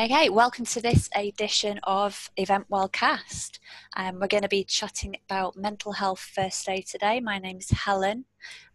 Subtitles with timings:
[0.00, 3.58] Okay, welcome to this edition of Event Cast.
[3.96, 7.18] Um, we're going to be chatting about mental health first aid today.
[7.18, 8.24] My name is Helen,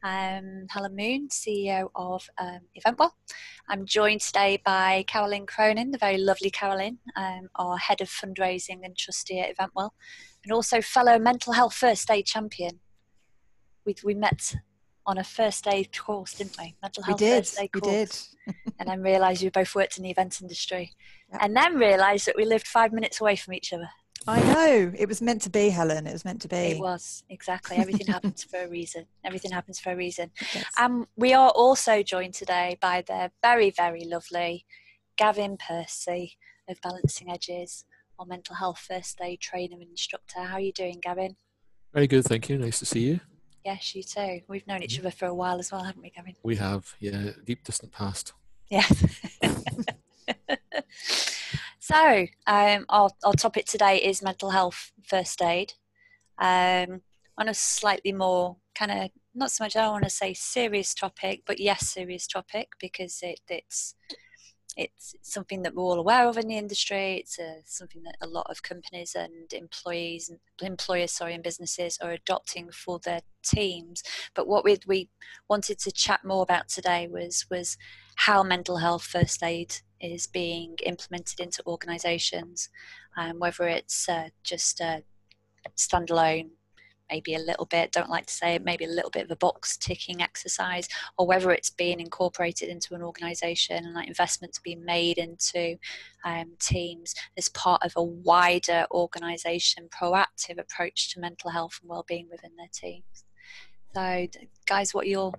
[0.03, 3.11] um, Helen Moon, CEO of um, Eventwell.
[3.69, 8.81] I'm joined today by Carolyn Cronin, the very lovely Carolyn, um, our head of fundraising
[8.83, 9.91] and trustee at Eventwell,
[10.43, 12.81] and also fellow mental health first aid champion.
[13.85, 14.57] We, we met
[15.05, 16.75] on a first aid course, didn't we?
[16.81, 17.85] Mental health we did, first aid course.
[17.85, 18.73] We did.
[18.79, 20.91] and then realised we both worked in the event industry.
[21.31, 21.41] Yep.
[21.43, 23.89] And then realised that we lived five minutes away from each other.
[24.25, 24.93] I know.
[24.97, 26.07] It was meant to be, Helen.
[26.07, 26.55] It was meant to be.
[26.55, 27.75] It was, exactly.
[27.77, 29.05] Everything happens for a reason.
[29.25, 30.31] Everything happens for a reason.
[30.53, 30.65] Yes.
[30.79, 34.65] Um, we are also joined today by the very, very lovely
[35.17, 36.37] Gavin Percy
[36.69, 37.85] of Balancing Edges,
[38.17, 40.41] our mental health first aid trainer and instructor.
[40.41, 41.35] How are you doing, Gavin?
[41.93, 42.57] Very good, thank you.
[42.57, 43.19] Nice to see you.
[43.65, 44.41] Yes, you too.
[44.47, 45.07] We've known each mm-hmm.
[45.07, 46.35] other for a while as well, haven't we, Gavin?
[46.43, 48.33] We have, yeah, deep distant past.
[48.69, 48.85] Yeah.
[51.79, 55.73] so, um, our, our topic today is mental health first aid.
[56.37, 57.01] Um,
[57.37, 60.93] on a slightly more kind of, not so much, I don't want to say serious
[60.93, 63.95] topic, but yes, serious topic because it, it's
[64.75, 67.17] it's something that we're all aware of in the industry.
[67.17, 72.11] It's a, something that a lot of companies and employees, employers, sorry, and businesses are
[72.11, 74.03] adopting for their teams.
[74.33, 75.09] But what we we
[75.49, 77.77] wanted to chat more about today was was
[78.15, 82.69] how mental health first aid is being implemented into organisations,
[83.17, 85.03] um, whether it's uh, just a
[85.77, 86.49] standalone
[87.11, 89.35] maybe a little bit, don't like to say it, maybe a little bit of a
[89.35, 90.87] box ticking exercise,
[91.17, 95.77] or whether it's being incorporated into an organization and like investments being made into
[96.25, 102.27] um, teams as part of a wider organization proactive approach to mental health and well-being
[102.31, 103.25] within their teams.
[103.93, 104.27] So,
[104.65, 105.33] guys, what are your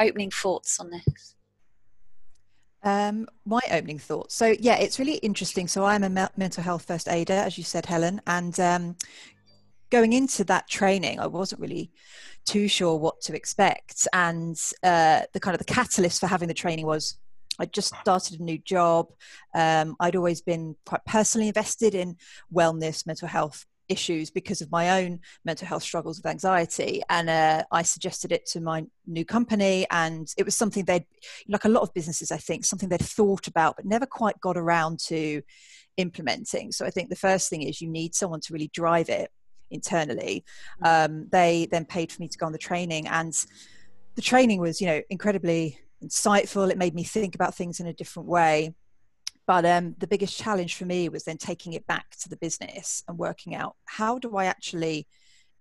[0.00, 1.36] opening thoughts on this?
[2.84, 4.34] Um, my opening thoughts.
[4.34, 5.68] So yeah, it's really interesting.
[5.68, 8.96] So I'm a me- mental health first aider, as you said, Helen, and um,
[9.92, 11.92] going into that training, I wasn't really
[12.46, 14.08] too sure what to expect.
[14.12, 17.18] And uh, the kind of the catalyst for having the training was
[17.60, 19.12] I just started a new job.
[19.54, 22.16] Um, I'd always been quite personally invested in
[22.52, 27.02] wellness, mental health issues because of my own mental health struggles with anxiety.
[27.10, 31.04] And uh, I suggested it to my new company, and it was something they'd,
[31.48, 34.56] like a lot of businesses, I think, something they'd thought about but never quite got
[34.56, 35.42] around to
[35.98, 36.72] implementing.
[36.72, 39.30] So I think the first thing is you need someone to really drive it
[39.72, 40.44] internally.
[40.82, 41.06] Mm.
[41.06, 43.34] Um, they then paid for me to go on the training, and
[44.14, 46.70] the training was, you know, incredibly insightful.
[46.70, 48.74] It made me think about things in a different way.
[49.46, 53.02] But um, the biggest challenge for me was then taking it back to the business
[53.08, 55.06] and working out how do I actually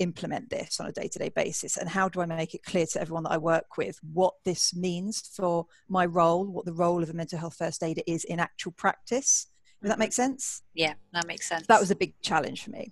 [0.01, 3.23] implement this on a day-to-day basis and how do i make it clear to everyone
[3.23, 7.13] that i work with what this means for my role what the role of a
[7.13, 9.47] mental health first aider is in actual practice
[9.79, 9.99] does that mm-hmm.
[9.99, 12.91] make sense yeah that makes sense that was a big challenge for me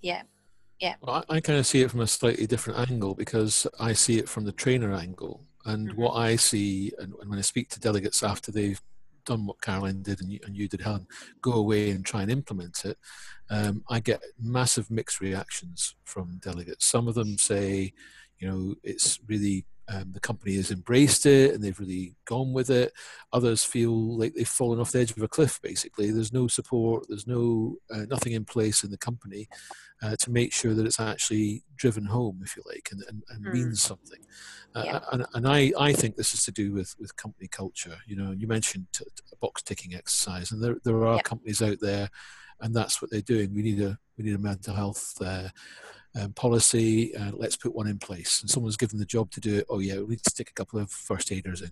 [0.00, 0.22] yeah
[0.80, 0.94] yeah.
[1.00, 4.18] Well, I, I, kind of see it from a slightly different angle because I see
[4.18, 5.44] it from the trainer angle.
[5.64, 6.00] And mm-hmm.
[6.00, 8.80] what I see, and, and, when I speak to delegates after they've
[9.24, 11.06] done what Caroline did and you, and you did, Helen,
[11.40, 12.98] go away and try and implement it,
[13.50, 16.86] um, I get massive mixed reactions from delegates.
[16.86, 17.92] Some of them say,
[18.38, 22.70] you know, it's really um, the company has embraced it and they've really gone with
[22.70, 22.92] it.
[23.32, 25.60] Others feel like they've fallen off the edge of a cliff.
[25.62, 29.48] Basically, there's no support, there's no uh, nothing in place in the company
[30.02, 33.44] uh, to make sure that it's actually driven home, if you like, and, and, and
[33.44, 33.52] mm.
[33.52, 34.20] means something.
[34.74, 35.00] Uh, yeah.
[35.12, 37.96] And, and I, I think this is to do with, with company culture.
[38.06, 41.22] You know, you mentioned t- t- a box ticking exercise, and there there are yeah.
[41.22, 42.10] companies out there,
[42.60, 43.54] and that's what they're doing.
[43.54, 45.48] We need a we need a mental health uh,
[46.18, 47.14] um, policy.
[47.14, 48.40] Uh, let's put one in place.
[48.40, 49.66] And someone's given the job to do it.
[49.68, 51.70] Oh yeah, we need to stick a couple of first aiders in.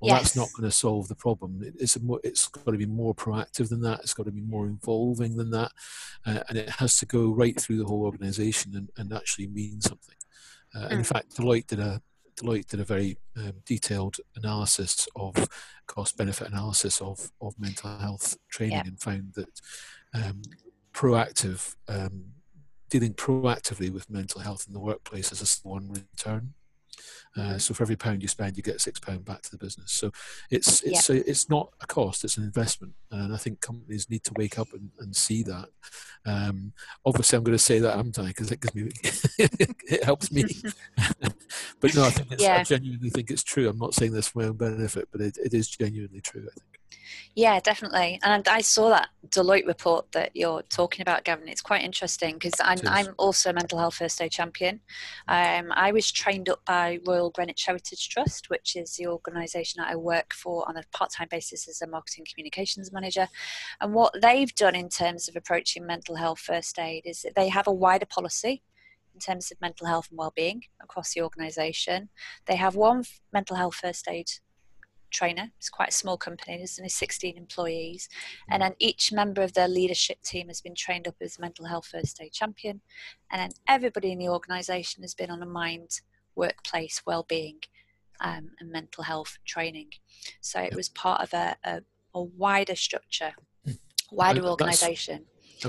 [0.00, 0.22] Well, yes.
[0.22, 1.62] that's not going to solve the problem.
[1.78, 4.00] It's more, it's got to be more proactive than that.
[4.00, 5.72] It's got to be more involving than that,
[6.26, 9.80] uh, and it has to go right through the whole organisation and, and actually mean
[9.80, 10.16] something.
[10.74, 11.06] Uh, and in mm.
[11.06, 12.02] fact, Deloitte did a
[12.38, 15.48] Deloitte did a very um, detailed analysis of
[15.86, 19.60] cost benefit analysis of of mental health training and found that
[20.12, 20.42] um,
[20.92, 22.24] proactive um,
[22.88, 26.54] dealing proactively with mental health in the workplace is a one return.
[27.36, 27.58] Uh, mm-hmm.
[27.58, 29.92] so for every pound you spend, you get six pound back to the business.
[29.92, 30.10] So
[30.50, 31.16] it's it's yeah.
[31.16, 34.58] a, it's not a cost; it's an investment, and I think companies need to wake
[34.58, 35.68] up and, and see that.
[36.24, 36.72] Um,
[37.04, 38.28] obviously, I'm going to say that, I'm I?
[38.28, 38.90] Because it gives me
[39.38, 40.44] it helps me.
[41.80, 42.56] but no, I think it's, yeah.
[42.56, 43.68] I genuinely think it's true.
[43.68, 46.48] I'm not saying this for my own benefit, but it, it is genuinely true.
[46.50, 46.80] I think.
[47.34, 48.18] Yeah, definitely.
[48.22, 51.48] And I saw that Deloitte report that you're talking about, Gavin.
[51.48, 54.80] It's quite interesting because I'm, I'm also a mental health first aid champion.
[55.28, 59.90] Um, I was trained up by Royal Greenwich Heritage Trust, which is the organisation that
[59.90, 63.28] I work for on a part time basis as a marketing communications manager.
[63.82, 67.48] And what they've done in terms of approaching mental health first aid is that they
[67.48, 68.62] have a wider policy
[69.12, 72.08] in terms of mental health and well-being across the organisation.
[72.46, 74.30] They have one mental health first aid
[75.10, 75.50] trainer.
[75.58, 76.56] It's quite a small company.
[76.56, 78.08] There's only 16 employees,
[78.48, 81.86] and then each member of their leadership team has been trained up as mental health
[81.86, 82.80] first aid champion,
[83.30, 86.00] and then everybody in the organisation has been on a mind,
[86.34, 87.58] workplace well-being,
[88.20, 89.90] um, and mental health training.
[90.40, 91.80] So it was part of a, a,
[92.14, 93.32] a wider structure,
[93.64, 93.72] hmm.
[94.10, 95.26] wider organisation.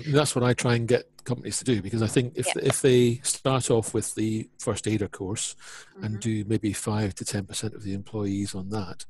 [0.07, 3.15] That's what I try and get companies to do because I think if if they
[3.23, 5.55] start off with the first aider course
[5.95, 6.05] mm-hmm.
[6.05, 9.05] and do maybe five to ten percent of the employees on that,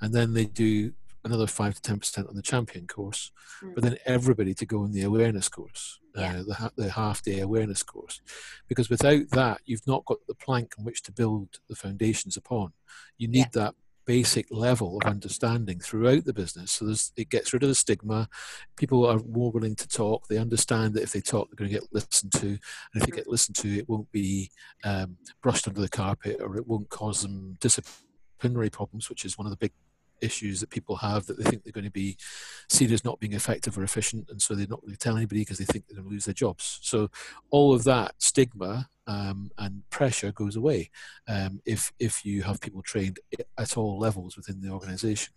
[0.00, 0.92] and then they do
[1.24, 3.32] another five to ten percent on the champion course,
[3.62, 3.74] mm-hmm.
[3.74, 6.38] but then everybody to go on the awareness course, yeah.
[6.38, 8.20] uh, the the half day awareness course,
[8.68, 12.72] because without that you've not got the plank on which to build the foundations upon.
[13.18, 13.64] You need yeah.
[13.64, 13.74] that
[14.08, 16.72] basic level of understanding throughout the business.
[16.72, 18.26] So it gets rid of the stigma.
[18.74, 20.26] People are more willing to talk.
[20.26, 22.46] They understand that if they talk, they're going to get listened to.
[22.46, 22.58] And
[22.94, 24.50] if they get listened to, it won't be
[24.82, 29.46] um, brushed under the carpet or it won't cause them disciplinary problems, which is one
[29.46, 29.72] of the big
[30.20, 32.16] issues that people have that they think they're going to be
[32.68, 35.40] seen as not being effective or efficient, and so they're not going to tell anybody
[35.40, 36.78] because they think they're going to lose their jobs.
[36.82, 37.10] So
[37.50, 40.90] all of that stigma um, and pressure goes away
[41.28, 43.18] um, if if you have people trained
[43.56, 45.32] at all levels within the organisation,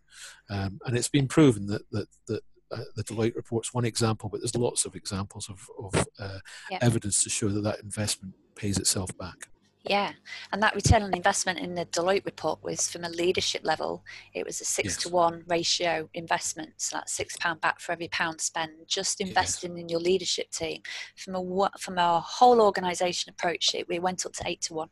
[0.49, 2.41] um, and it's been proven that that that.
[2.73, 6.39] Uh, the Deloitte report's one example, but there's lots of examples of, of uh,
[6.69, 6.77] yeah.
[6.79, 9.49] evidence to show that that investment pays itself back.
[9.83, 10.11] Yeah,
[10.51, 14.03] and that return on investment in the Deloitte report was from a leadership level.
[14.33, 14.97] It was a six yes.
[14.97, 18.71] to one ratio investment, so that's six pound back for every pound spent.
[18.87, 19.81] Just investing yes.
[19.81, 20.83] in your leadership team
[21.15, 24.89] from a from a whole organisation approach, it we went up to eight to one.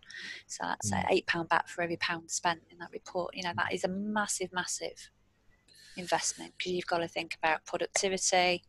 [0.47, 1.05] So that's mm.
[1.11, 3.35] eight pound back for every pound spent in that report.
[3.35, 5.11] You know that is a massive, massive
[5.97, 8.63] investment because you've got to think about productivity,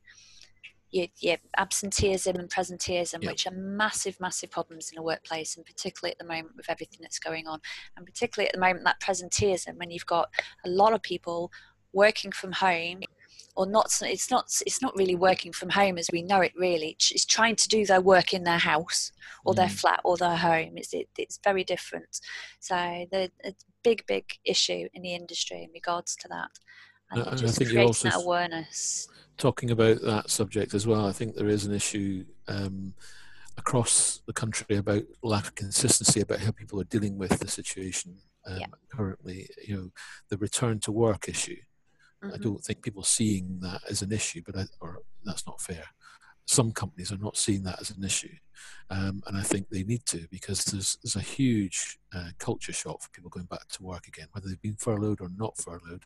[0.90, 3.32] your, your absenteeism and presenteeism, yep.
[3.32, 6.98] which are massive, massive problems in a workplace, and particularly at the moment with everything
[7.00, 7.60] that's going on,
[7.96, 10.28] and particularly at the moment that presenteeism when you've got
[10.64, 11.50] a lot of people
[11.92, 13.00] working from home
[13.56, 16.96] or not it's not it's not really working from home as we know it really.
[17.10, 19.12] It's trying to do their work in their house
[19.44, 19.56] or mm.
[19.56, 20.76] their flat or their home.
[20.76, 22.20] It's it, it's very different.
[22.60, 23.52] So the a
[23.82, 26.50] big big issue in the industry in regards to that.
[27.10, 29.08] And, and just creating also, that awareness
[29.40, 32.94] talking about that subject as well, I think there is an issue um,
[33.56, 38.16] across the country about lack of consistency about how people are dealing with the situation
[38.46, 38.66] um, yeah.
[38.90, 39.48] currently.
[39.66, 39.90] You know,
[40.28, 41.56] the return to work issue.
[42.22, 42.34] Mm-hmm.
[42.34, 45.84] I don't think people seeing that as an issue, but I, or that's not fair
[46.50, 48.34] some companies are not seeing that as an issue,
[48.90, 53.00] um, and I think they need to because there's there's a huge uh, culture shock
[53.00, 56.02] for people going back to work again, whether they've been furloughed or not furloughed.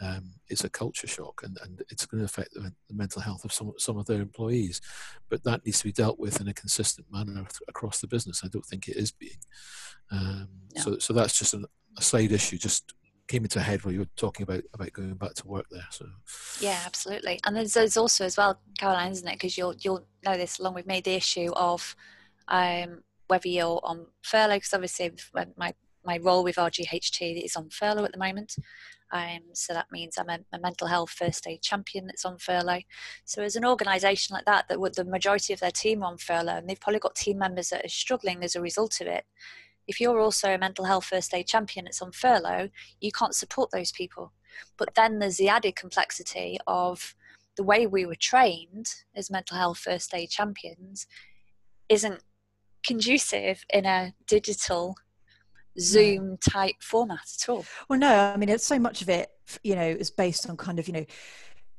[0.00, 3.44] Um, it's a culture shock, and, and it's going to affect the, the, mental health
[3.44, 4.80] of some some of their employees.
[5.28, 8.40] But that needs to be dealt with in a consistent manner across the business.
[8.42, 9.42] I don't think it is being.
[10.10, 10.82] Um, no.
[10.82, 11.66] So so that's just an,
[11.98, 12.94] a side issue, just
[13.32, 15.86] came into head while you were talking about about going back to work there.
[15.88, 16.06] So
[16.60, 17.40] yeah, absolutely.
[17.44, 19.36] And there's, there's also as well, Caroline, isn't it?
[19.36, 21.96] Because you'll you'll know this along with me the issue of
[22.48, 24.56] um, whether you're on furlough.
[24.56, 25.12] Because obviously,
[25.56, 25.72] my
[26.04, 28.54] my role with RGHT is on furlough at the moment.
[29.12, 32.80] Um, so that means I'm a, a, mental health first aid champion that's on furlough.
[33.26, 36.56] So as an organisation like that, that the majority of their team are on furlough,
[36.56, 39.24] and they've probably got team members that are struggling as a result of it
[39.86, 42.68] if you're also a mental health first aid champion that's on furlough,
[43.00, 44.32] you can't support those people.
[44.76, 47.14] But then there's the added complexity of
[47.56, 51.06] the way we were trained as mental health first aid champions
[51.88, 52.22] isn't
[52.84, 54.96] conducive in a digital
[55.78, 57.64] Zoom type format at all.
[57.88, 59.30] Well, no, I mean, it's so much of it,
[59.62, 61.06] you know, is based on kind of, you know,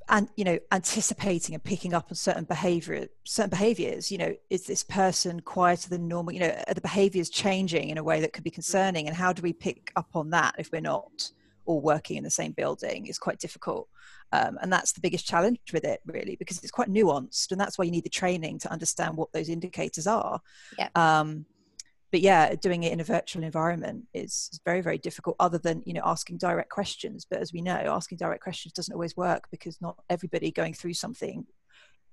[0.10, 4.66] and you know anticipating and picking up on certain behavior certain behaviors you know is
[4.66, 6.34] this person quieter than normal?
[6.34, 8.56] You know are the behaviors changing in a way that could be mm.
[8.56, 9.08] concerning?
[9.08, 11.32] And how do we pick up on that if we're not
[11.66, 13.08] all working in the same building?
[13.08, 13.88] Is quite difficult.
[14.32, 17.78] Um, and that's the biggest challenge with it really because it's quite nuanced and that's
[17.78, 20.42] why you need the training to understand what those indicators are.
[20.80, 20.90] Yeah.
[20.96, 21.46] um,
[22.14, 25.84] but yeah doing it in a virtual environment is, is, very very difficult other than
[25.86, 27.26] you know asking direct questions.
[27.30, 30.94] But as we know asking direct questions doesn't always work because not everybody going through
[30.94, 31.46] something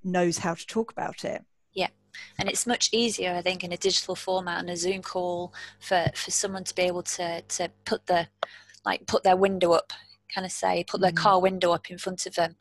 [0.02, 1.45] knows how to talk about it.
[1.73, 1.88] Yeah
[2.40, 6.07] and it's much easier i think in a digital format and a zoom call for
[6.16, 8.26] for someone to be able to to put the
[8.85, 9.92] like put their window up
[10.35, 11.16] kind of say put their mm.
[11.16, 12.57] car window up in front of them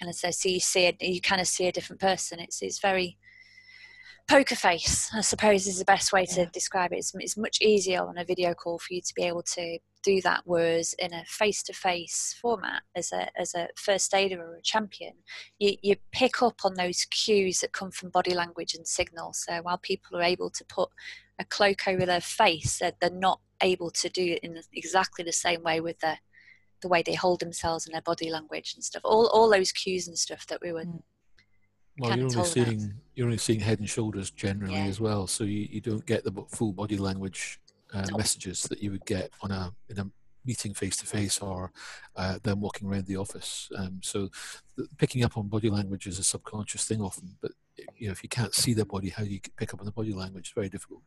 [0.00, 2.40] kind of say so you see it you kind of see a different person.
[2.40, 3.18] It's it's very
[4.26, 6.48] poker face i suppose is the best way to yeah.
[6.52, 9.42] describe it it's, it's much easier on a video call for you to be able
[9.42, 14.56] to do that whereas in a face-to-face format as a as a first aider or
[14.56, 15.12] a champion
[15.58, 19.60] you, you pick up on those cues that come from body language and signals so
[19.62, 20.88] while people are able to put
[21.38, 25.32] a cloak over their face they're, they're not able to do it in exactly the
[25.32, 26.16] same way with the
[26.82, 30.06] the way they hold themselves and their body language and stuff all all those cues
[30.06, 31.02] and stuff that we were mm.
[31.98, 34.86] Well you're only seeing you're only seeing head and shoulders generally yeah.
[34.86, 37.60] as well so you, you don't get the full body language
[37.92, 40.10] uh, messages that you would get on a in a
[40.44, 41.72] meeting face to face or
[42.16, 43.70] uh, them walking around the office.
[43.76, 44.28] Um, so
[44.76, 47.52] the, picking up on body language is a subconscious thing often, but
[47.96, 49.92] you know if you can't see their body, how do you pick up on the
[49.92, 50.46] body language?
[50.46, 51.02] It's very difficult.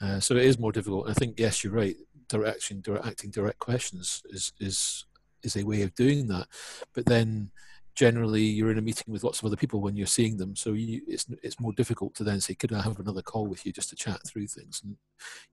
[0.00, 1.08] Uh, so it is more difficult.
[1.08, 1.96] I think yes, you're right.
[2.28, 5.04] Direction, direct, acting direct questions is is
[5.42, 6.48] is a way of doing that,
[6.92, 7.50] but then
[7.96, 10.74] generally you're in a meeting with lots of other people when you're seeing them so
[10.74, 13.72] you, it's it's more difficult to then say could i have another call with you
[13.72, 14.82] just to chat through things?
[14.84, 14.96] And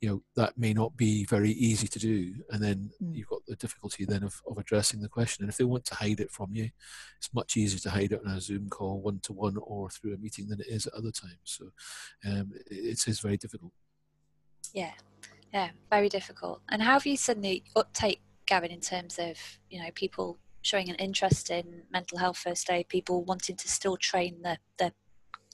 [0.01, 3.15] you know that may not be very easy to do and then mm.
[3.15, 5.95] you've got the difficulty then of, of addressing the question and if they want to
[5.95, 6.69] hide it from you
[7.17, 10.13] it's much easier to hide it on a zoom call one to one or through
[10.13, 11.65] a meeting than it is at other times so
[12.25, 13.71] um, it, it is very difficult.
[14.73, 14.91] Yeah
[15.53, 16.61] yeah very difficult.
[16.69, 19.37] And how have you seen the uptake gavin in terms of
[19.69, 23.97] you know people showing an interest in mental health first aid, people wanting to still
[23.97, 24.91] train the the,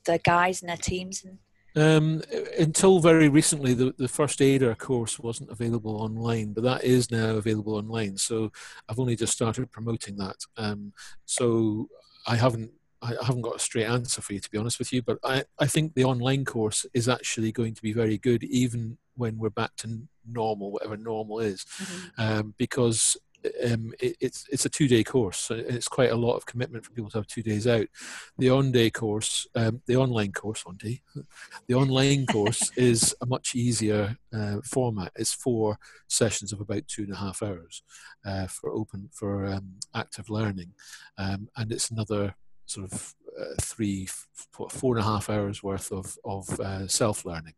[0.05, 1.39] the guys and their teams and
[1.75, 2.23] um,
[2.57, 7.35] until very recently, the, the first aider course wasn't available online, but that is now
[7.35, 8.17] available online.
[8.17, 8.51] So
[8.89, 10.37] I've only just started promoting that.
[10.57, 10.93] Um,
[11.25, 11.87] so
[12.27, 15.01] I haven't I haven't got a straight answer for you to be honest with you,
[15.01, 18.97] but I, I think the online course is actually going to be very good even
[19.15, 22.21] when we're back to normal, whatever normal is, mm-hmm.
[22.21, 23.15] um, because
[23.65, 25.51] um, it, it's it's a two day course.
[25.51, 27.87] It's quite a lot of commitment for people to have two days out.
[28.37, 31.01] The on day course, um, the online course, on day,
[31.67, 35.11] the online course is a much easier uh, format.
[35.15, 35.77] It's four
[36.07, 37.83] sessions of about two and a half hours
[38.25, 40.73] uh, for open for um, active learning,
[41.17, 42.35] um, and it's another
[42.69, 44.07] sort of uh, three,
[44.51, 47.53] four, four and a half hours worth of of uh, self learning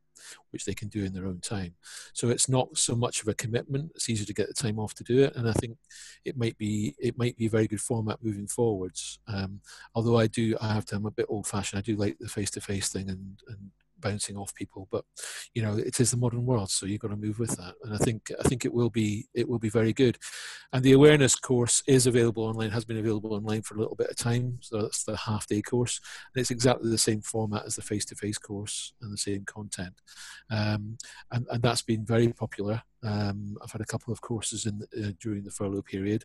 [0.51, 1.73] which they can do in their own time.
[2.13, 3.91] So it's not so much of a commitment.
[3.95, 5.77] It's easier to get the time off to do it, and I think
[6.25, 9.19] it might be it might be a very good format moving forwards.
[9.27, 9.61] Um,
[9.95, 10.95] although I do, I have to.
[10.95, 11.79] I'm a bit old fashioned.
[11.79, 15.05] I do like the face to face thing and and bouncing off people but
[15.53, 17.93] you know it is the modern world so you've got to move with that and
[17.93, 20.17] i think i think it will be it will be very good.
[20.73, 24.09] And the awareness course is available online has been available online for a little bit
[24.09, 25.99] of time so that's the half day course
[26.33, 29.93] and it's exactly the same format as the face-to-face course and the same content.
[30.49, 30.97] Um,
[31.31, 32.81] and, and that's been very popular.
[33.03, 36.23] Um, I've had a couple of courses in uh, during the furlough period,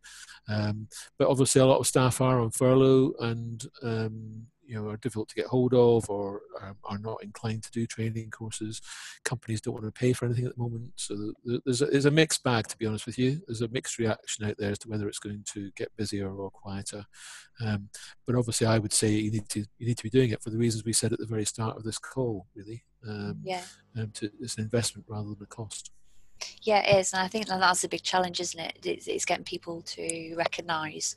[0.49, 4.96] um, but obviously a lot of staff are on furlough, and um, you know are
[4.96, 8.80] difficult to get hold of or um, are not inclined to do training courses.
[9.25, 11.32] Companies don't want to pay for anything at the moment, so
[11.64, 12.66] there's a, there's a mixed bag.
[12.68, 15.18] To be honest with you, there's a mixed reaction out there as to whether it's
[15.18, 17.04] going to get busier or quieter.
[17.61, 17.88] Um,
[18.26, 20.50] but obviously, I would say you need to you need to be doing it for
[20.50, 22.46] the reasons we said at the very start of this call.
[22.54, 23.62] Really, um, yeah,
[23.96, 25.90] um, to, it's an investment rather than a cost.
[26.62, 28.78] Yeah, it is, and I think that that's a big challenge, isn't it?
[28.85, 31.16] It's, it's getting people to recognise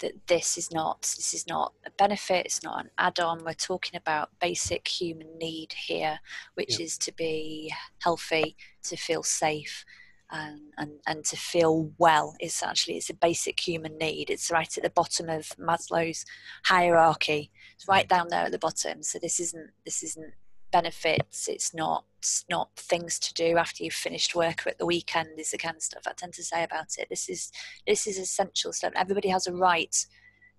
[0.00, 3.44] that this is not this is not a benefit it's not an add-on.
[3.44, 6.18] We're talking about basic human need here
[6.54, 6.84] which yeah.
[6.84, 7.72] is to be
[8.02, 9.84] healthy to feel safe
[10.30, 12.34] and, and and to feel well.
[12.40, 14.30] It's actually it's a basic human need.
[14.30, 16.24] It's right at the bottom of maslow's
[16.64, 17.50] hierarchy.
[17.74, 19.02] It's right down there at the bottom.
[19.02, 20.34] So this isn't this isn't
[20.74, 21.46] benefits.
[21.46, 22.04] It's not
[22.50, 25.38] not things to do after you've finished work or at the weekend.
[25.38, 27.06] Is the kind of stuff I tend to say about it.
[27.08, 27.52] This is
[27.86, 28.92] this is essential stuff.
[28.96, 29.94] Everybody has a right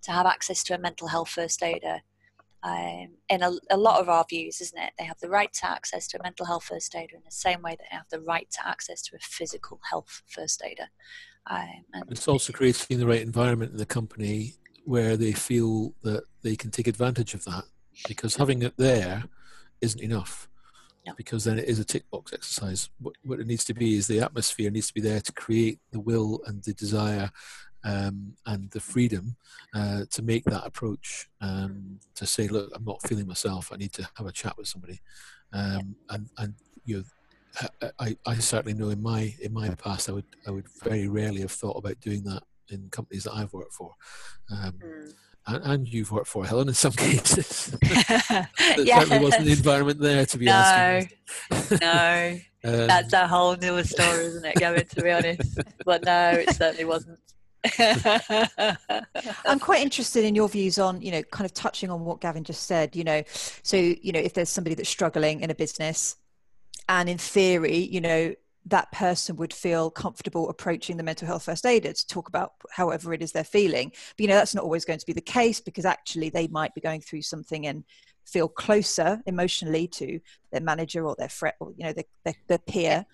[0.03, 2.01] to have access to a mental health first aider.
[2.63, 4.93] Um, in a, a, lot of our views, isn't it?
[4.97, 7.61] They have the right to access to a mental health first aider in the same
[7.61, 10.87] way that they have the right to access to a physical health first aider.
[11.47, 16.55] Um, it's also creating the right environment in the company where they feel that they
[16.55, 17.65] can take advantage of that
[18.07, 19.25] because having it there
[19.81, 20.47] isn't enough
[21.05, 21.13] no.
[21.15, 22.89] because then it is a tick box exercise.
[22.99, 25.79] What, what, it needs to be is the atmosphere needs to be there to create
[25.91, 27.31] the will and the desire
[27.83, 29.35] um, and the freedom
[29.73, 33.71] uh, to make that approach um, to say, look, I'm not feeling myself.
[33.71, 35.01] I need to have a chat with somebody.
[35.53, 35.95] Um.
[36.09, 36.53] And and
[36.83, 37.03] you know,
[37.99, 41.41] I, I certainly know in my in my past I would I would very rarely
[41.41, 43.93] have thought about doing that in companies that I've worked for.
[44.51, 45.13] Um, mm
[45.47, 47.77] and, and you've worked for Helen in some cases.
[47.81, 48.47] there
[48.79, 48.99] yeah.
[48.99, 51.17] certainly wasn't the environment there to be no, asking.
[51.81, 54.85] no, um, that's a whole new story, isn't it, Gavin?
[54.85, 57.19] To be honest, but no, it certainly wasn't.
[59.45, 62.43] I'm quite interested in your views on, you know, kind of touching on what Gavin
[62.43, 62.95] just said.
[62.95, 66.15] You know, so you know, if there's somebody that's struggling in a business,
[66.89, 68.35] and in theory, you know,
[68.65, 73.13] that person would feel comfortable approaching the mental health first aider to talk about however
[73.13, 73.89] it is they're feeling.
[73.89, 76.73] But you know, that's not always going to be the case because actually they might
[76.73, 77.83] be going through something and
[78.25, 80.19] feel closer emotionally to
[80.51, 83.05] their manager or their friend or you know their, their, their peer.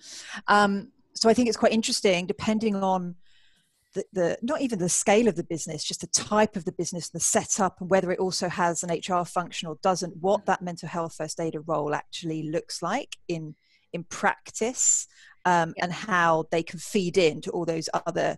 [0.48, 3.15] Um, so I think it's quite interesting, depending on
[3.93, 7.10] the, the, not even the scale of the business, just the type of the business,
[7.10, 10.88] the setup, and whether it also has an HR function or doesn't, what that mental
[10.88, 13.55] health first aider role actually looks like in
[13.93, 15.08] in practice
[15.45, 15.86] um, yeah.
[15.86, 18.38] and how they can feed into all those other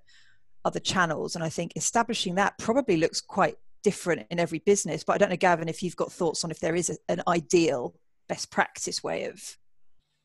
[0.65, 1.35] other channels.
[1.35, 5.03] And I think establishing that probably looks quite different in every business.
[5.03, 7.21] But I don't know, Gavin, if you've got thoughts on if there is a, an
[7.27, 7.93] ideal
[8.29, 9.57] best practice way of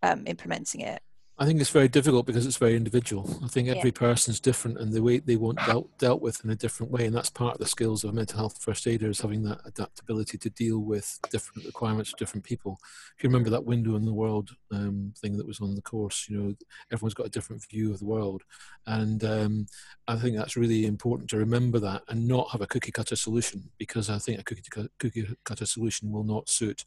[0.02, 1.02] um, implementing it.
[1.40, 3.38] I think it's very difficult because it's very individual.
[3.44, 3.98] I think every yeah.
[3.98, 7.06] person's different and the way they want dealt, dealt with in a different way.
[7.06, 9.60] And that's part of the skills of a mental health first aider is having that
[9.64, 12.80] adaptability to deal with different requirements of different people.
[13.16, 16.26] If you remember that window in the world um, thing that was on the course,
[16.28, 16.54] you know,
[16.90, 18.42] everyone's got a different view of the world.
[18.86, 19.66] And um,
[20.08, 23.70] I think that's really important to remember that and not have a cookie cutter solution
[23.78, 26.84] because I think a cookie, cookie cutter solution will not suit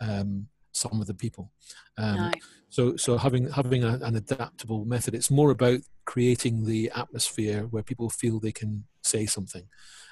[0.00, 0.46] um,
[0.78, 1.50] some of the people.
[1.96, 2.30] Um, no.
[2.70, 7.82] So, so having having a, an adaptable method, it's more about creating the atmosphere where
[7.82, 9.66] people feel they can say something,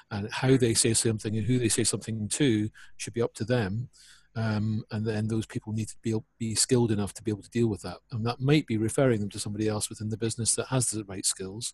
[0.09, 3.45] and how they say something and who they say something to should be up to
[3.45, 3.89] them.
[4.35, 7.49] Um, and then those people need to be be skilled enough to be able to
[7.49, 10.53] deal with that, and that might be referring them to somebody else within the business
[10.55, 11.73] that has the right skills,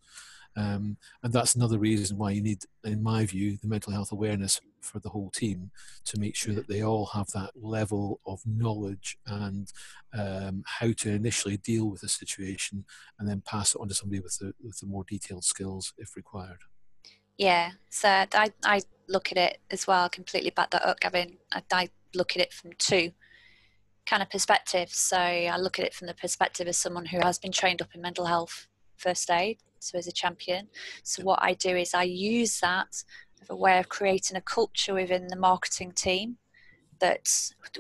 [0.56, 4.62] um, and that's another reason why you need, in my view, the mental health awareness
[4.84, 5.72] for the whole team
[6.06, 9.72] to make sure that they all have that level of knowledge and
[10.18, 12.86] um, how to initially deal with a situation
[13.20, 16.16] and then pass it on to somebody with the, with the more detailed skills if
[16.16, 16.60] required.
[17.38, 21.38] Yeah, so I, I look at it as well, completely back that up, Gavin.
[21.52, 23.12] I, I look at it from two
[24.06, 24.98] kind of perspectives.
[24.98, 27.90] So I look at it from the perspective of someone who has been trained up
[27.96, 30.68] in mental health first aid so as a champion.
[31.04, 33.04] So what I do is I use that
[33.44, 36.38] as a way of creating a culture within the marketing team
[37.00, 37.30] that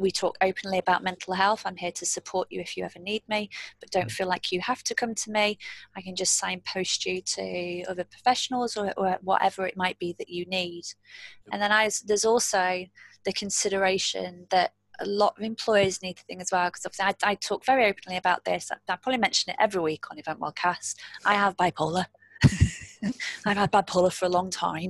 [0.01, 1.63] we talk openly about mental health.
[1.65, 3.49] I'm here to support you if you ever need me,
[3.79, 4.11] but don't mm.
[4.11, 5.57] feel like you have to come to me.
[5.95, 10.29] I can just signpost you to other professionals or, or whatever it might be that
[10.29, 10.83] you need.
[11.51, 12.85] And then I, there's also
[13.23, 17.31] the consideration that a lot of employers need to think as well because obviously I,
[17.31, 18.71] I, talk very openly about this.
[18.71, 20.39] I, I, probably mention it every week on Event.
[21.25, 22.05] I have bipolar.
[23.45, 24.89] I've had bipolar for a long time,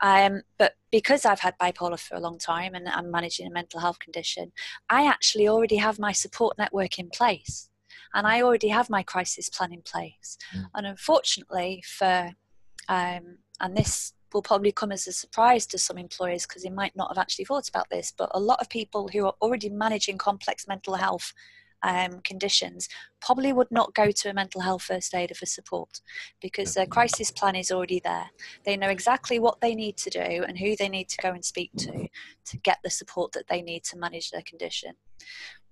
[0.00, 3.80] um, but because I've had bipolar for a long time and I'm managing a mental
[3.80, 4.52] health condition,
[4.88, 7.68] I actually already have my support network in place,
[8.14, 10.38] and I already have my crisis plan in place.
[10.56, 10.64] Mm.
[10.74, 12.32] And unfortunately, for
[12.88, 16.94] um, and this will probably come as a surprise to some employers because they might
[16.96, 18.12] not have actually thought about this.
[18.16, 21.32] But a lot of people who are already managing complex mental health
[21.82, 22.88] um, conditions
[23.20, 26.00] probably would not go to a mental health first aider for support
[26.40, 28.30] because their crisis plan is already there.
[28.64, 31.44] They know exactly what they need to do and who they need to go and
[31.44, 32.08] speak to
[32.46, 34.92] to get the support that they need to manage their condition.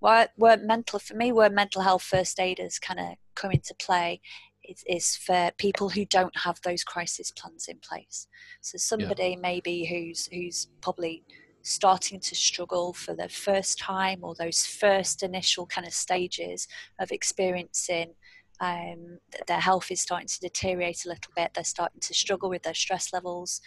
[0.00, 4.20] Where, where mental, for me, where mental health first aiders kind of come into play
[4.68, 8.26] is, is for people who don't have those crisis plans in place.
[8.60, 9.36] So somebody yeah.
[9.40, 11.24] maybe who's who's probably
[11.64, 16.68] starting to struggle for the first time or those first initial kind of stages
[17.00, 18.14] of experiencing
[18.60, 21.52] um, their health is starting to deteriorate a little bit.
[21.54, 23.60] They're starting to struggle with their stress levels.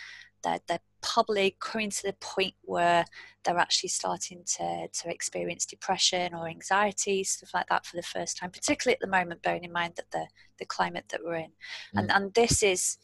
[0.43, 3.03] They're, they're probably coming to the point where
[3.43, 8.37] they're actually starting to, to experience depression or anxiety, stuff like that for the first
[8.37, 10.27] time, particularly at the moment, bearing in mind that the,
[10.59, 11.51] the climate that we're in.
[11.95, 11.99] Mm.
[11.99, 12.97] And, and this is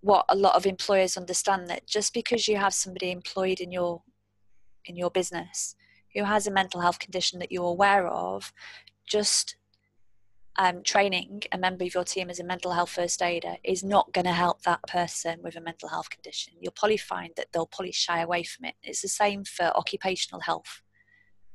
[0.00, 4.02] what a lot of employers understand that just because you have somebody employed in your
[4.84, 5.74] in your business
[6.14, 8.52] who has a mental health condition that you're aware of
[9.06, 9.56] just
[10.56, 14.12] um, training a member of your team as a mental health first aider is not
[14.12, 16.54] going to help that person with a mental health condition.
[16.60, 18.74] You'll probably find that they'll probably shy away from it.
[18.82, 20.82] It's the same for occupational health,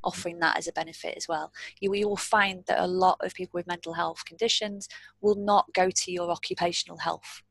[0.05, 1.51] offering that as a benefit as well.
[1.81, 4.87] You, you will find that a lot of people with mental health conditions
[5.19, 7.43] will not go to your occupational health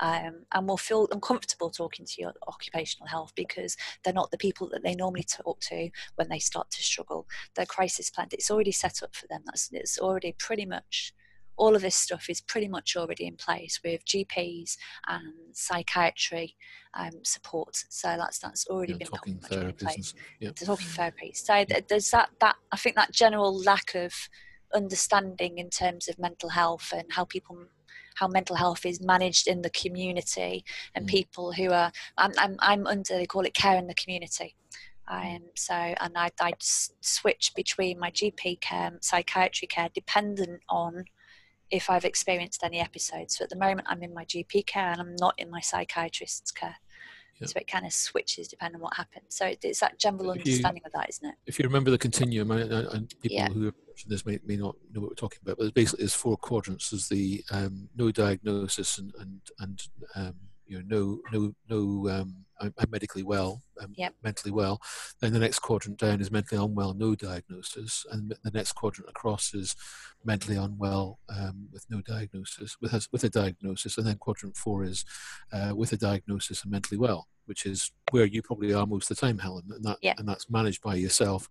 [0.00, 4.68] um, and will feel uncomfortable talking to your occupational health because they're not the people
[4.70, 7.26] that they normally talk to when they start to struggle.
[7.54, 9.42] Their crisis plan, it's already set up for them.
[9.46, 11.12] That's it's already pretty much
[11.60, 16.56] all of this stuff is pretty much already in place with GPs and psychiatry
[16.94, 17.84] um, support.
[17.90, 20.14] So that's that's already Yeah, been talking pretty in place.
[20.40, 21.32] The talking therapy.
[21.34, 24.14] So th- there's that that I think that general lack of
[24.74, 27.58] understanding in terms of mental health and how people
[28.20, 30.62] how mental health is managed in the community
[30.94, 31.08] and Mm.
[31.08, 34.54] people who are I'm, I'm, I'm under they call it care in the community.
[35.08, 40.60] Um, so and I, I s- switch between my GP care and psychiatry care dependent
[40.68, 41.06] on
[41.70, 43.38] if I've experienced any episodes.
[43.38, 46.52] So at the moment I'm in my GP care and I'm not in my psychiatrist's
[46.52, 46.76] care
[47.46, 50.44] So it kind of switches depending on what happens so it- it's that general If
[50.46, 53.48] you- understanding of that isn't it if you remember the continuum, and, people Yeah.
[53.48, 56.14] who are watching this may, may not know what we're talking about, but basically there's
[56.14, 56.90] four quadrants.
[56.90, 59.82] There's the um, no diagnosis and and and
[60.14, 60.34] um,
[60.66, 64.14] you know no no no um, I'm, I'm medically well, I'm Yep.
[64.22, 64.80] mentally well.
[65.20, 69.54] Then the next quadrant down is mentally unwell, no diagnosis, and the next quadrant across
[69.54, 69.74] is
[70.24, 74.84] mentally unwell um, with no diagnosis, with a, with a diagnosis, and then quadrant four
[74.84, 75.04] is
[75.52, 79.16] uh, with a diagnosis and mentally well, which is where you probably are most of
[79.16, 80.14] the time, Helen, and that Yeah.
[80.18, 81.48] and that's managed by yourself.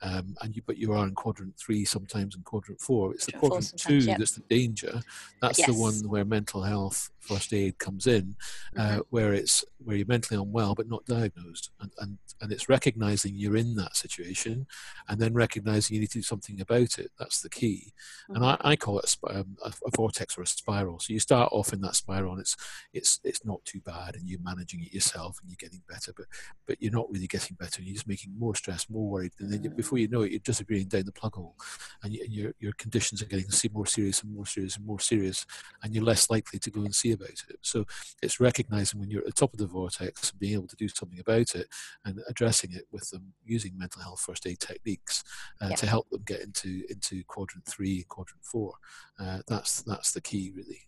[0.00, 3.12] Um, and you, but you are in quadrant three sometimes in quadrant four.
[3.12, 5.02] It's the Quadrant two that's the danger.
[5.42, 8.34] That's the one where mental health first aid comes in,
[8.76, 9.02] uh, Mhm.
[9.10, 13.56] where it's where you're mentally unwell but not diagnosed, and, and and it's recognizing you're
[13.56, 14.66] in that situation,
[15.08, 17.10] and then recognizing you need to do something about it.
[17.18, 17.92] That's the key.
[18.30, 20.98] And I, I call it a, sp- um, a, a vortex or a spiral.
[20.98, 22.56] So you start off in that spiral, and it's
[22.92, 26.12] it's it's not too bad, and you're managing it yourself, and you're getting better.
[26.16, 26.26] But
[26.66, 27.82] but you're not really getting better.
[27.82, 30.40] You're just making more stress, more worried, and then you, before you know it, you're
[30.40, 31.56] disappearing down the plug hole,
[32.02, 35.00] and, you, and your your conditions are getting more serious and more serious and more
[35.00, 35.44] serious,
[35.82, 37.58] and you're less likely to go and see about it.
[37.60, 37.84] So
[38.22, 40.88] it's recognizing when you're at the top of the vortex and being able to do
[40.88, 41.66] something about it,
[42.04, 45.24] and addressing it with them using mental health first aid techniques
[45.60, 45.76] uh, Yeah.
[45.76, 48.74] to help them get into into quadrant three and quadrant four.
[49.18, 50.80] Uh, that's that's the key, really.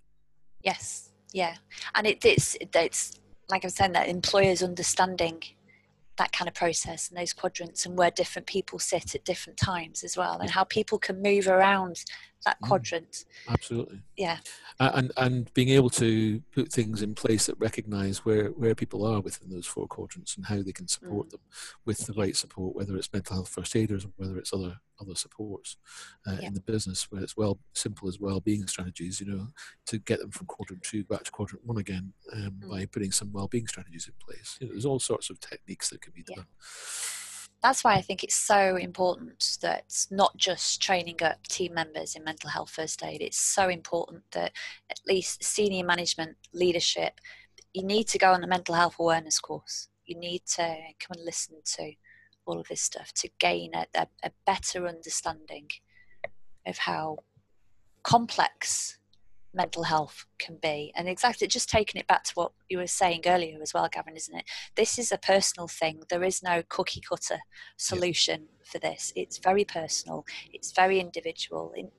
[0.63, 1.57] Yes, yeah,
[1.95, 5.43] and it, it's it's like I'm saying that employers understanding
[6.17, 10.05] that kind of process and those quadrants and where different people sit at different times
[10.05, 12.05] as well, and how people can move around
[12.45, 12.69] that Mm.
[12.69, 13.25] quadrant.
[13.49, 14.03] Absolutely.
[14.17, 14.39] Yeah,
[14.81, 19.21] and and being able to put things in place that recognise where where people are
[19.21, 21.41] within those four quadrants and how they can support them
[21.85, 25.15] with the right support, whether it's mental health first aiders or whether it's other other
[25.17, 25.77] supports
[26.27, 26.47] uh, Yeah.
[26.49, 29.49] in the business, where it's well simple as well-being strategies, you know,
[29.87, 32.71] to get them from quadrant two back to quadrant one again um, Mm.
[32.71, 34.57] by putting some well-being strategies in place.
[34.61, 36.45] You know, there's all sorts of techniques that can be Yeah.
[37.65, 42.23] That's why I think it's so important that not just training up team members in
[42.23, 43.23] mental health first aid.
[43.23, 44.53] It's so important that
[44.91, 47.23] at least senior management leadership,
[47.73, 49.89] you need to go on a mental health awareness course.
[50.05, 51.93] You need to come and listen to
[52.45, 55.69] all of this stuff to gain a, a, a better understanding
[56.67, 57.17] of how
[58.03, 58.99] complex
[59.55, 60.93] mental health can be.
[60.97, 64.17] And exactly, just taking it back to what you were saying earlier as well, Gavin,
[64.17, 64.45] isn't it?
[64.75, 66.03] This is a personal thing.
[66.09, 67.41] There is no cookie cutter
[67.77, 69.13] solution for this.
[69.15, 70.27] It's very personal.
[70.53, 71.73] It's very individual.
[71.77, 71.91] In,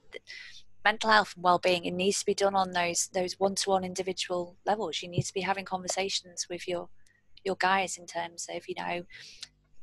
[0.84, 5.02] mental health and well-being it needs to be done on those those one-to-one individual levels.
[5.02, 6.90] You need to be having conversations with your
[7.44, 9.04] your guys in terms of you know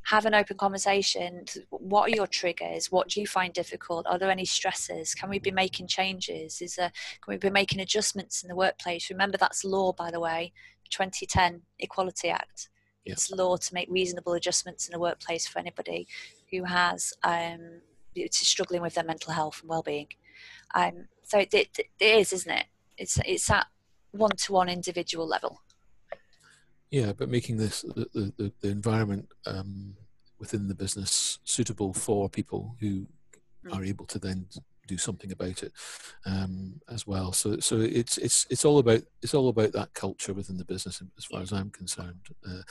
[0.04, 1.44] have an open conversation.
[1.70, 2.90] What are your triggers?
[2.90, 4.06] What do you find difficult?
[4.06, 5.14] Are there any stresses?
[5.14, 6.60] Can we be making changes?
[6.60, 9.10] Is there, can we be making adjustments in the workplace?
[9.10, 10.52] Remember, that's law, by the way,
[10.90, 12.68] 2010 Equality Act.
[13.04, 13.14] Yeah.
[13.14, 16.06] It's law to make reasonable adjustments in the workplace for anybody
[16.50, 17.80] who has um,
[18.30, 20.08] struggling with their mental health and well-being.
[20.74, 22.66] Um, so it, it, it is, isn't it?
[22.96, 23.66] It's it's at
[24.12, 25.62] one-to-one individual level.
[26.92, 29.96] Yeah, but making this the, the, the, environment um,
[30.38, 33.06] within the business suitable for people who
[33.64, 33.76] Mm.
[33.76, 34.46] are able to then
[34.86, 35.72] do something about it
[36.26, 37.32] um, as well.
[37.32, 41.02] So so it's it's it's all about it's all about that culture within the business
[41.16, 42.26] as far as I'm concerned.
[42.46, 42.62] Uh,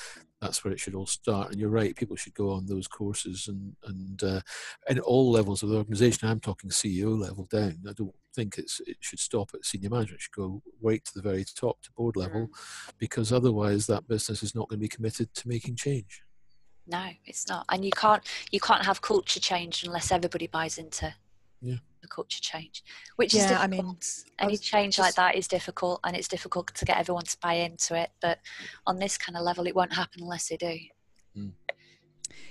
[0.41, 1.51] that's where it should all start.
[1.51, 4.41] And you're right, people should go on those courses and and uh,
[4.89, 6.27] at all levels of the organisation.
[6.27, 7.77] I'm talking CEO level down.
[7.87, 10.19] I don't think it's it should stop at senior management.
[10.19, 12.49] It should go right to the very top to board level,
[12.97, 16.23] because otherwise that business is not going to be committed to making change.
[16.87, 17.65] No, it's not.
[17.69, 21.13] And you can't you can't have culture change unless everybody buys into
[21.61, 21.77] Yeah.
[22.01, 22.83] the culture change,
[23.15, 23.69] which is Yeah, I difficult.
[23.69, 27.25] mean, I Any was change like that is difficult, and it's difficult to get everyone
[27.25, 28.09] to buy into it.
[28.21, 28.39] But
[28.87, 30.77] on this kind of level, it won't happen unless they do.
[31.35, 31.49] Hmm.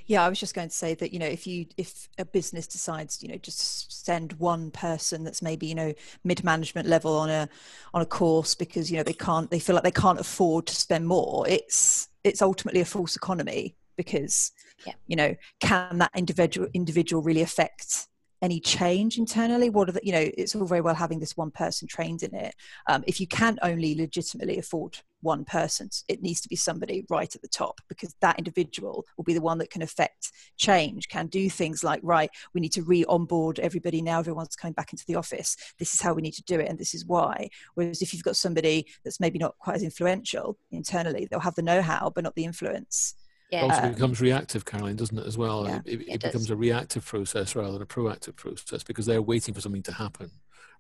[0.07, 2.67] Yeah, I was just going to say that you know if you if a business
[2.67, 5.95] decides you know just send one person that's maybe you know
[6.25, 7.49] mid management level on a
[7.95, 10.75] on a course because you know they can't they feel like they can't afford to
[10.75, 14.53] spend more, it's it's ultimately a false economy because
[14.87, 14.95] Yeah.
[15.07, 18.07] you know can that individual individual really affect
[18.43, 19.71] any change internally?
[19.71, 22.35] What are the you know it's all very well having this one person trained in
[22.35, 22.55] it.
[22.89, 27.35] Um, if you can only legitimately afford one person it needs to be somebody right
[27.35, 31.27] at the top because that individual will be the one that can affect change can
[31.27, 35.15] do things like right we need to re-onboard everybody now everyone's coming back into the
[35.15, 35.57] office.
[35.79, 37.49] This is how we need to do it and this is why.
[37.75, 41.63] Whereas if you've got somebody that's maybe not quite as influential internally they'll have the
[41.63, 43.15] know-how but not the influence
[43.51, 43.65] yeah.
[43.65, 45.67] It also becomes reactive, Caroline, doesn't it, as well?
[45.67, 49.23] Yeah, it, it, it becomes a reactive process rather than a proactive process because they're
[49.23, 50.31] waiting for something to happen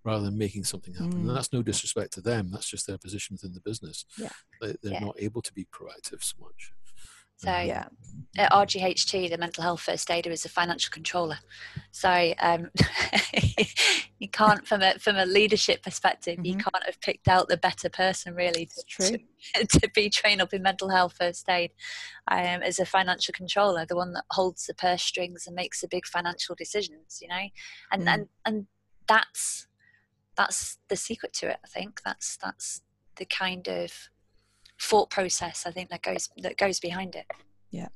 [0.04, 1.12] rather than making something happen.
[1.12, 1.28] Mm.
[1.28, 4.04] And that's no disrespect to them, that's just their position within the business.
[4.16, 4.30] Yeah.
[4.60, 5.00] They, are yeah.
[5.00, 6.72] not able to be proactive so much.
[7.40, 7.86] So yeah.
[8.36, 11.38] at RGHT, the mental health first aider is a financial controller.
[11.90, 12.68] So um,
[14.18, 16.44] you can't, from a from a leadership perspective, mm-hmm.
[16.44, 19.18] you can't have picked out the better person really to,
[19.54, 21.70] to, to, be trained up in mental health first aid
[22.30, 25.88] um, as a financial controller, the one that holds the purse strings and makes the
[25.88, 27.20] big financial decisions.
[27.22, 27.48] You know,
[27.90, 28.12] and mm.
[28.12, 28.66] and and
[29.08, 29.66] that's
[30.36, 31.56] that's the secret to it.
[31.64, 32.82] I think that's that's
[33.16, 34.10] the kind of
[34.80, 37.26] thought process I think that goes that goes behind it.
[37.70, 37.88] Yeah.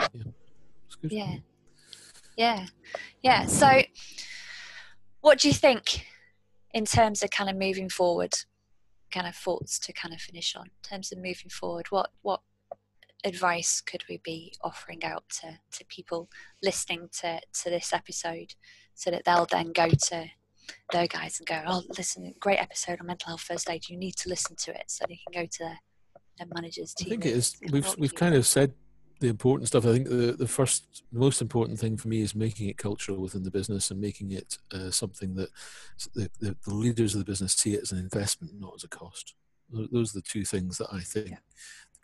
[0.00, 0.22] Yeah.
[1.02, 1.36] Yeah.
[2.36, 2.66] Yeah.
[3.22, 3.46] Yeah.
[3.46, 3.82] So
[5.20, 6.06] what do you think
[6.72, 8.34] in terms of kind of moving forward?
[9.10, 11.86] Kind of thoughts to kind of finish on in terms of moving forward.
[11.90, 12.40] What what
[13.24, 16.28] advice could we be offering out to, to people
[16.62, 18.54] listening to, to this episode
[18.94, 20.26] so that they'll then go to
[20.92, 23.88] their guys and go, oh, listen, great episode on mental health first aid.
[23.88, 25.78] You need to listen to it so they can go to their,
[26.38, 26.94] their managers.
[27.00, 27.56] I think it is.
[27.70, 28.72] We've we've kind of said
[29.20, 29.86] the important stuff.
[29.86, 33.42] I think the the first, most important thing for me is making it cultural within
[33.42, 35.50] the business and making it uh, something that
[36.14, 38.88] the, the, the leaders of the business see it as an investment, not as a
[38.88, 39.34] cost.
[39.70, 41.30] Those are the two things that I think.
[41.30, 41.38] Yeah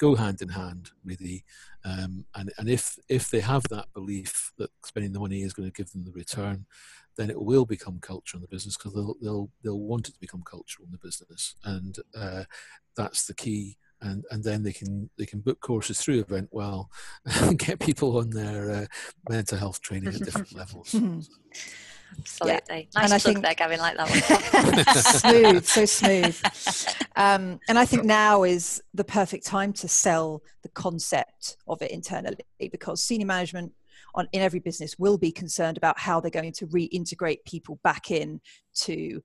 [0.01, 1.44] go hand in hand really
[1.85, 5.70] um, and and if if they have that belief that spending the money is going
[5.70, 6.64] to give them the return
[7.20, 10.20] then it will become culture in the business because they'll, they'll they'll want it to
[10.20, 12.44] become cultural in the business, and uh,
[12.96, 13.76] that's the key.
[14.00, 16.87] And and then they can they can book courses through EventWell
[17.26, 18.87] and get people on their uh,
[19.28, 20.96] mental health training at different levels.
[22.18, 22.88] Absolutely.
[22.94, 23.00] Yeah.
[23.00, 24.94] Nice and I think there, Gavin, like that one.
[25.20, 26.40] smooth, so smooth.
[27.14, 31.90] Um, and I think now is the perfect time to sell the concept of it
[31.90, 32.37] internally
[32.72, 33.72] because senior management
[34.14, 38.10] on in every business will be concerned about how they're going to reintegrate people back
[38.10, 38.40] in
[38.74, 39.22] to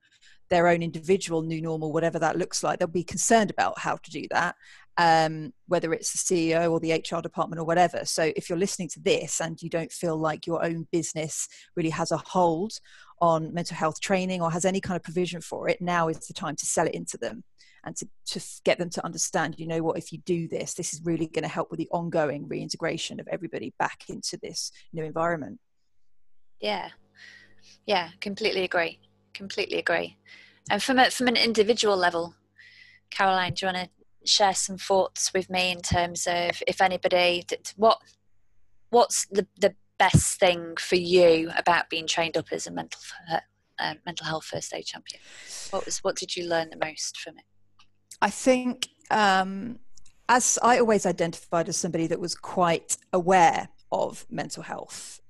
[0.48, 2.78] their own individual new normal, whatever that looks like.
[2.78, 4.54] They'll be concerned about how to do that,
[4.96, 8.04] um, whether it's the CEO or the HR department or whatever.
[8.04, 11.90] So if you're listening to this and you don't feel like your own business really
[11.90, 12.74] has a hold
[13.20, 16.34] on mental health training or has any kind of provision for it, now is the
[16.34, 17.42] time to sell it into them
[17.86, 21.00] and to, get them to understand, you know what, if you do this, this is
[21.04, 25.60] really going to help with the ongoing reintegration of everybody back into this new environment.
[26.60, 26.88] Yeah.
[27.86, 28.98] Yeah, completely agree.
[29.32, 30.16] Completely agree.
[30.68, 32.34] And from a, from an individual level,
[33.10, 37.44] Caroline, do you want to share some thoughts with me in terms of if anybody,
[37.76, 37.98] what
[38.90, 43.94] what's the, the best thing for you about being trained up as a mental uh,
[44.04, 45.20] mental health first aid champion?
[45.70, 47.44] What was what did you learn the most from it?
[48.20, 49.78] I think um,
[50.28, 55.20] as I always identified as somebody that was quite aware of mental health,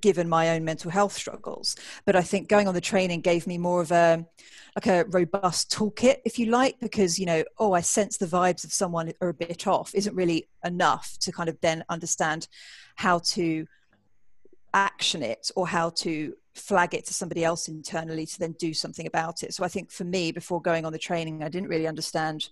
[0.00, 1.76] given my own mental health struggles.
[2.04, 4.26] But I think going on the training gave me more of a
[4.76, 8.64] like a robust toolkit, if you like, because you know, oh, I sense the vibes
[8.64, 12.48] of someone are a bit off, isn't really enough to kind of then understand
[12.96, 13.66] how to
[14.72, 19.06] action it or how to flag it to somebody else internally to then do something
[19.06, 19.52] about it.
[19.52, 22.48] So I think for me, before going on the training, I didn't really understand,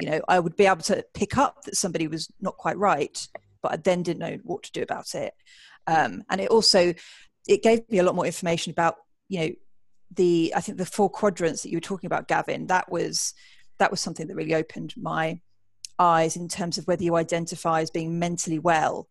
[0.00, 3.26] you know, I would be able to pick up that somebody was not quite right,
[3.60, 5.34] but I then didn't know what to do about it.
[5.86, 6.94] Um, and it also,
[7.48, 8.96] it gave me a lot more information about,
[9.28, 9.50] you know,
[10.14, 13.34] the, I think the four quadrants that you were talking about, Gavin, that was,
[13.78, 15.40] that was something that really opened my
[15.98, 19.08] eyes in terms of whether you identify as being mentally well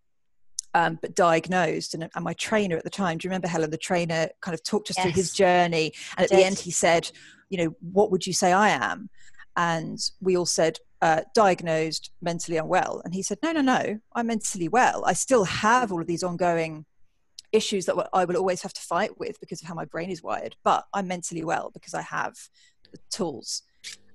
[0.74, 1.94] um, but diagnosed.
[1.94, 3.72] And, and, my trainer at the time, do you remember Helen?
[3.72, 5.06] The trainer kind of talked us yes.
[5.06, 7.12] through his journey, and at the end he said,
[7.50, 9.10] "You know, what would you say I am?"
[9.58, 14.28] And we all said, uh, "Diagnosed mentally unwell." And he said, "No, no, no, I'm
[14.28, 15.04] mentally well.
[15.06, 16.86] I still have all of these ongoing."
[17.52, 20.24] issues that I will always have to fight with because of how my brain is
[20.24, 22.38] wired, but I'm mentally well because I have
[22.92, 23.64] the tools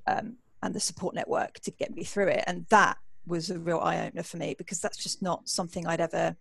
[0.06, 2.44] um, and the support network to get me through it.
[2.46, 6.00] And that was a real eye opener for me because that's just not something I'd
[6.00, 6.36] ever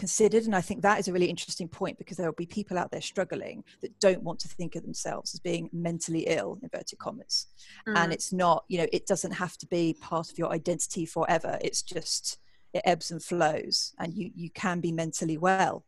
[0.00, 2.78] considered and i think that is a really interesting point because there will be people
[2.78, 6.98] out there struggling that don't want to think of themselves as being mentally ill inverted
[6.98, 7.46] commas
[7.86, 7.96] mm.
[7.96, 11.58] and it's not you know it doesn't have to be part of your identity forever
[11.60, 12.38] it's just
[12.72, 15.84] it ebbs and flows and you you can be mentally well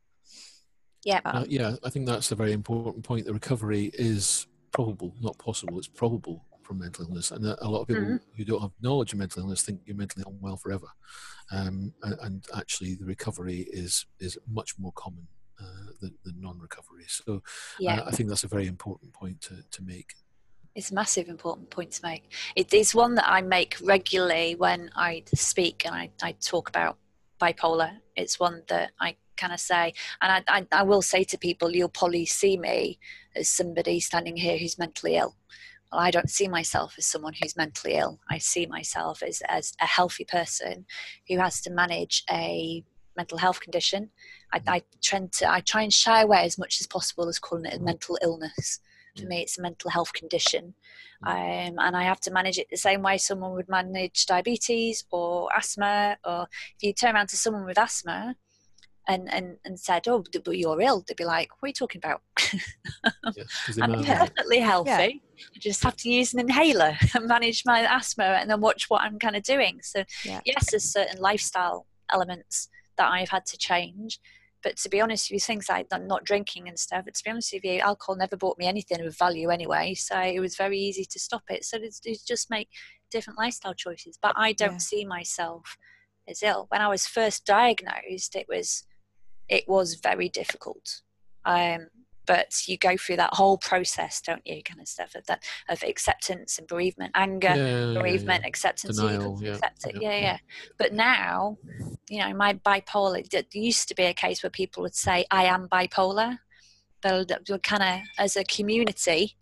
[1.04, 1.20] Yeah.
[1.24, 3.26] Uh, yeah, I think that's a very important point.
[3.26, 5.78] The recovery is probable, not possible.
[5.78, 8.16] It's probable from mental illness, and a lot of people mm-hmm.
[8.36, 10.86] who don't have knowledge of mental illness think you're mentally unwell forever,
[11.50, 15.26] um, and, and, actually the recovery is is much more common
[15.60, 17.04] uh, than, than, non-recovery.
[17.08, 17.38] So, uh,
[17.78, 18.00] yeah.
[18.00, 20.14] uh, I think that's a very important point to, to make.
[20.74, 22.32] It's a massive important point to make.
[22.56, 26.96] It is one that I make regularly when I speak and I, I talk about
[27.38, 27.98] bipolar.
[28.16, 31.70] It's one that I kind of say, and I, I, I will say to people,
[31.76, 32.98] you'll probably see me
[33.36, 35.36] as somebody standing here who's mentally ill.
[35.92, 38.20] I don't see myself as someone who's mentally ill.
[38.30, 40.86] I see myself as, as a healthy person
[41.28, 42.84] who has to manage a
[43.16, 44.10] mental health condition.
[44.52, 47.66] I, I, tend to I try and shy away as much as possible as calling
[47.66, 48.80] it a mental illness.
[49.18, 50.72] For me, it's a mental health condition,
[51.22, 55.50] um, and I have to manage it the same way someone would manage diabetes or
[55.54, 56.16] asthma.
[56.24, 58.36] Or if you turn around to someone with asthma,
[59.08, 62.00] and, and, and said, Oh, but you're ill, they'd be like, What are you talking
[62.02, 62.22] about?
[62.52, 63.44] yeah,
[63.82, 64.90] I'm perfectly healthy.
[64.90, 65.08] Yeah.
[65.56, 69.02] I just have to use an inhaler and manage my asthma and then watch what
[69.02, 69.80] I'm kind of doing.
[69.82, 70.40] So, yeah.
[70.44, 74.20] yes, there's certain lifestyle elements that I've had to change.
[74.62, 77.30] But to be honest with you, things like not drinking and stuff, but to be
[77.30, 79.94] honest with you, alcohol never bought me anything of value anyway.
[79.94, 81.64] So it was very easy to stop it.
[81.64, 82.68] So it's, it's just make
[83.10, 84.18] different lifestyle choices.
[84.22, 84.78] But I don't yeah.
[84.78, 85.76] see myself
[86.28, 86.66] as ill.
[86.68, 88.84] When I was first diagnosed, it was
[89.48, 91.02] it was very difficult.
[91.44, 91.88] Um,
[92.26, 94.62] but you go through that whole process, don't you?
[94.62, 98.48] Kind of stuff of that of acceptance and bereavement, anger, yeah, bereavement, yeah, yeah.
[98.48, 98.96] acceptance.
[98.96, 100.00] Denial, yeah, accept it.
[100.00, 100.38] yeah, yeah.
[100.78, 101.58] But now,
[102.08, 103.26] you know, my bipolar.
[103.32, 106.38] It used to be a case where people would say, "I am bipolar,"
[107.02, 109.36] they'll, they'll kind of as a community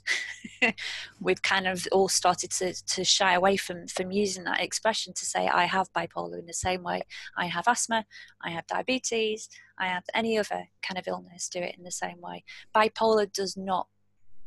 [1.21, 5.25] we've kind of all started to, to shy away from from using that expression to
[5.25, 7.03] say i have bipolar in the same way
[7.37, 8.05] i have asthma
[8.43, 12.21] i have diabetes i have any other kind of illness do it in the same
[12.21, 12.45] way.
[12.75, 13.89] Bipolar does not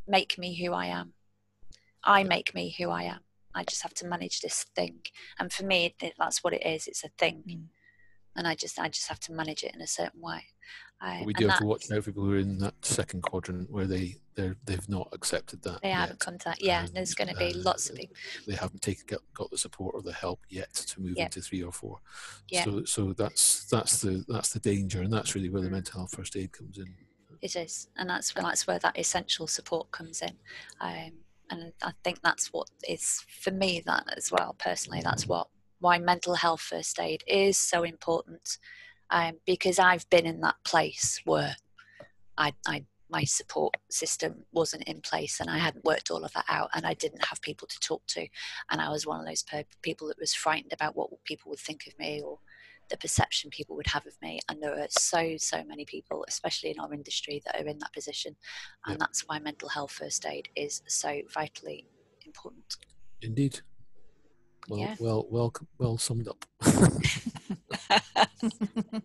[0.06, 1.14] make me who i am.
[2.02, 3.20] I make me who i am.
[3.54, 5.00] I just have to manage this thing.
[5.38, 7.42] And for me that's what it is it's a thing.
[7.48, 7.64] Mm.
[8.36, 10.44] and i just i just have to manage it in a certain way
[11.24, 14.16] we do have to watch out people who are in that second quadrant where they
[14.34, 15.80] they they've not accepted that.
[15.82, 16.62] They haven't contact.
[16.62, 18.16] Yeah, and, there's going to be uh, lots of people.
[18.46, 21.26] They haven't taken got, got the support or the help yet to move yep.
[21.26, 21.98] into three or four.
[22.48, 22.64] Yeah.
[22.64, 25.72] So so that's that's the that's the danger, and that's really where the mm.
[25.72, 26.86] mental health first aid comes in.
[27.42, 30.32] It is, and that's that's where that essential support comes in.
[30.80, 31.12] Um,
[31.50, 35.00] and I think that's what is for me that as well personally.
[35.02, 35.48] That's what
[35.80, 38.58] why mental health first aid is so important
[39.10, 41.56] um, because I've been in that place where
[42.36, 46.46] I, I my support system wasn't in place and I hadn't worked all of that
[46.48, 48.26] out and I didn't have people to talk to.
[48.70, 49.44] And I was one of those
[49.82, 52.38] people that was frightened about what people would think of me or
[52.90, 54.40] the perception people would have of me.
[54.48, 57.92] And there are so so many people especially in our industry that are in that
[57.92, 58.34] position.
[58.86, 59.00] And yep.
[59.00, 61.86] that's why mental health first aid is so vitally
[62.26, 62.76] important.
[63.22, 63.60] Indeed.
[64.68, 64.96] Well yeah.
[64.98, 66.44] well well well summed up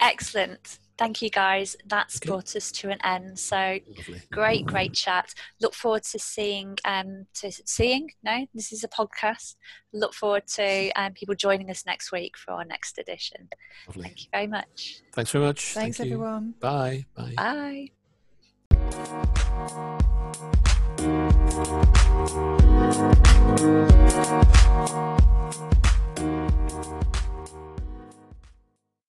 [0.00, 0.78] Excellent.
[0.98, 1.74] Thank you guys.
[1.86, 2.28] That's okay.
[2.28, 3.38] brought us to an end.
[3.38, 4.22] So Lovely.
[4.30, 5.34] great, great chat.
[5.60, 8.10] Look forward to seeing um to seeing.
[8.22, 9.56] No, this is a podcast.
[9.92, 13.48] Look forward to um, people joining us next week for our next edition.
[13.88, 14.02] Lovely.
[14.04, 15.00] Thank you very much.
[15.14, 15.72] Thanks very much.
[15.72, 16.54] Thanks Thank everyone.
[16.60, 17.06] Bye.
[17.16, 17.34] Bye.
[17.36, 17.90] Bye.